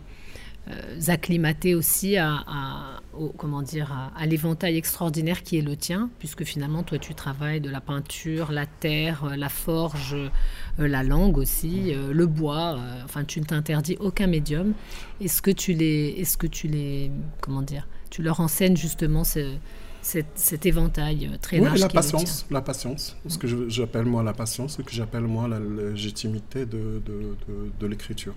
[1.07, 3.01] acclimater aussi à,
[3.37, 7.69] comment dire, à, l'éventail extraordinaire qui est le tien, puisque finalement, toi, tu travailles de
[7.69, 12.79] la peinture, la terre, euh, la forge, euh, la langue aussi, le bois.
[13.03, 14.73] enfin, tu ne t'interdis aucun médium.
[15.21, 17.11] Est-ce que tu les, est-ce que tu les,
[17.41, 19.55] comment dire, tu leur enseignes justement ce,
[20.01, 21.73] cet, éventail très large.
[21.73, 23.15] Oui, la patience, la patience.
[23.27, 27.35] Ce que j'appelle moi la patience, ce que j'appelle moi la légitimité de, de,
[27.79, 28.35] de l'écriture.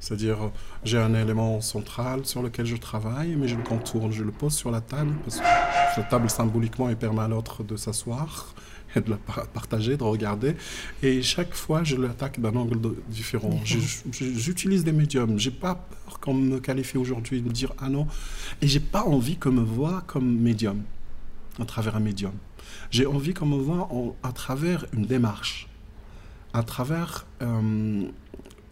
[0.00, 0.50] C'est-à-dire,
[0.82, 4.54] j'ai un élément central sur lequel je travaille, mais je le contourne, je le pose
[4.54, 8.54] sur la table, parce que la table symboliquement, elle permet à l'autre de s'asseoir
[8.96, 9.18] et de la
[9.52, 10.56] partager, de regarder.
[11.02, 13.60] Et chaque fois, je l'attaque d'un angle différent.
[13.64, 15.38] J'utilise des médiums.
[15.38, 18.06] J'ai pas peur qu'on me qualifie aujourd'hui de me dire ah non.
[18.62, 20.82] Et j'ai pas envie qu'on me voit comme médium,
[21.60, 22.32] à travers un médium.
[22.90, 23.88] J'ai envie qu'on me voit
[24.22, 25.68] à travers une démarche,
[26.52, 28.02] à travers euh,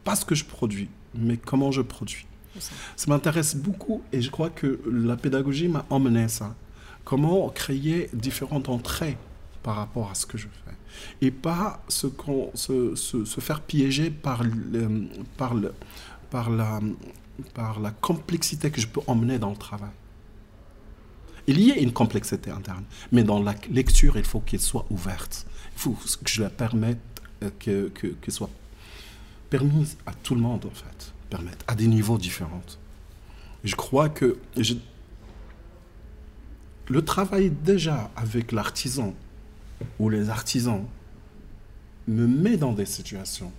[0.05, 2.27] pas ce que je produis, mais comment je produis.
[2.59, 2.73] Ça,
[3.07, 6.57] m'intéresse beaucoup et je crois que la pédagogie m'a emmené à ça.
[7.05, 9.17] Comment créer différentes entrées
[9.63, 10.77] par rapport à ce que je fais.
[11.21, 12.09] Et pas se,
[12.55, 15.75] se, se, faire piéger par, le, par, le,
[16.31, 16.81] par, la,
[17.55, 19.91] par la complexité que je peux emmener dans le travail.
[21.47, 25.47] Il y a une complexité interne, mais dans la lecture, il faut qu'elle soit ouverte.
[25.75, 26.99] Il faut que je la permette,
[27.43, 28.51] euh, qu'elle que, que soit
[29.51, 32.63] permise à tout le monde, en fait, permettre à des niveaux différents.
[33.65, 34.39] Je crois que
[36.89, 39.15] le travail déjà avec l'artisan
[39.99, 40.85] ou les artisans
[42.07, 43.53] me met dans des situations,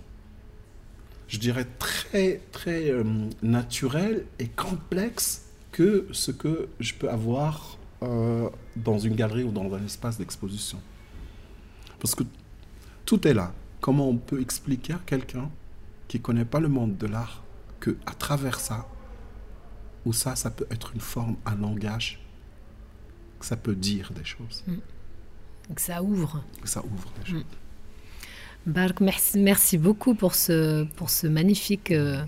[1.28, 3.04] je dirais, très, très euh,
[3.42, 9.72] naturelles et complexes que ce que je peux avoir euh, dans une galerie ou dans
[9.72, 10.80] un espace d'exposition.
[12.00, 12.24] Parce que
[13.04, 13.52] tout est là.
[13.80, 15.48] Comment on peut expliquer à quelqu'un
[16.10, 17.44] qui ne connaît pas le monde de l'art
[17.78, 18.88] que à travers ça,
[20.04, 22.18] ou ça, ça peut être une forme, un langage,
[23.38, 24.64] que ça peut dire des choses.
[24.66, 24.74] Mm.
[25.68, 26.42] Donc ça ouvre.
[26.64, 27.44] ça ouvre des choses.
[28.66, 28.72] Mm.
[28.72, 29.00] Bark,
[29.36, 32.24] merci, beaucoup pour ce, pour ce magnifique euh,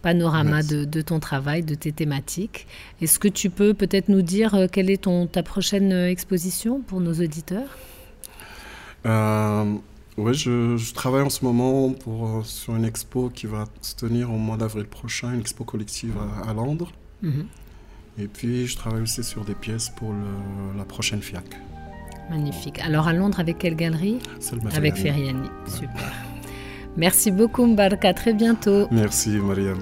[0.00, 2.66] panorama de, de, ton travail, de tes thématiques.
[3.02, 7.02] Est-ce que tu peux peut-être nous dire euh, quelle est ton, ta prochaine exposition pour
[7.02, 7.68] nos auditeurs?
[10.18, 14.38] Oui, je, travaille en ce moment pour, sur une expo qui va se tenir au
[14.38, 16.14] mois d'avril prochain, une expo collective
[16.46, 16.90] à, Londres.
[17.22, 17.46] Mhm.
[18.18, 20.14] Et puis, je travaille aussi sur des pièces pour
[20.76, 21.44] la prochaine FIAC.
[22.30, 22.80] Magnifique.
[22.80, 24.18] Alors, à Londres, avec quelle galerie?
[24.74, 25.48] Avec Ferriani.
[25.66, 26.12] Super.
[26.96, 28.08] Merci beaucoup, Mbarka.
[28.08, 28.88] À très bientôt.
[28.90, 29.78] Merci, Mariam.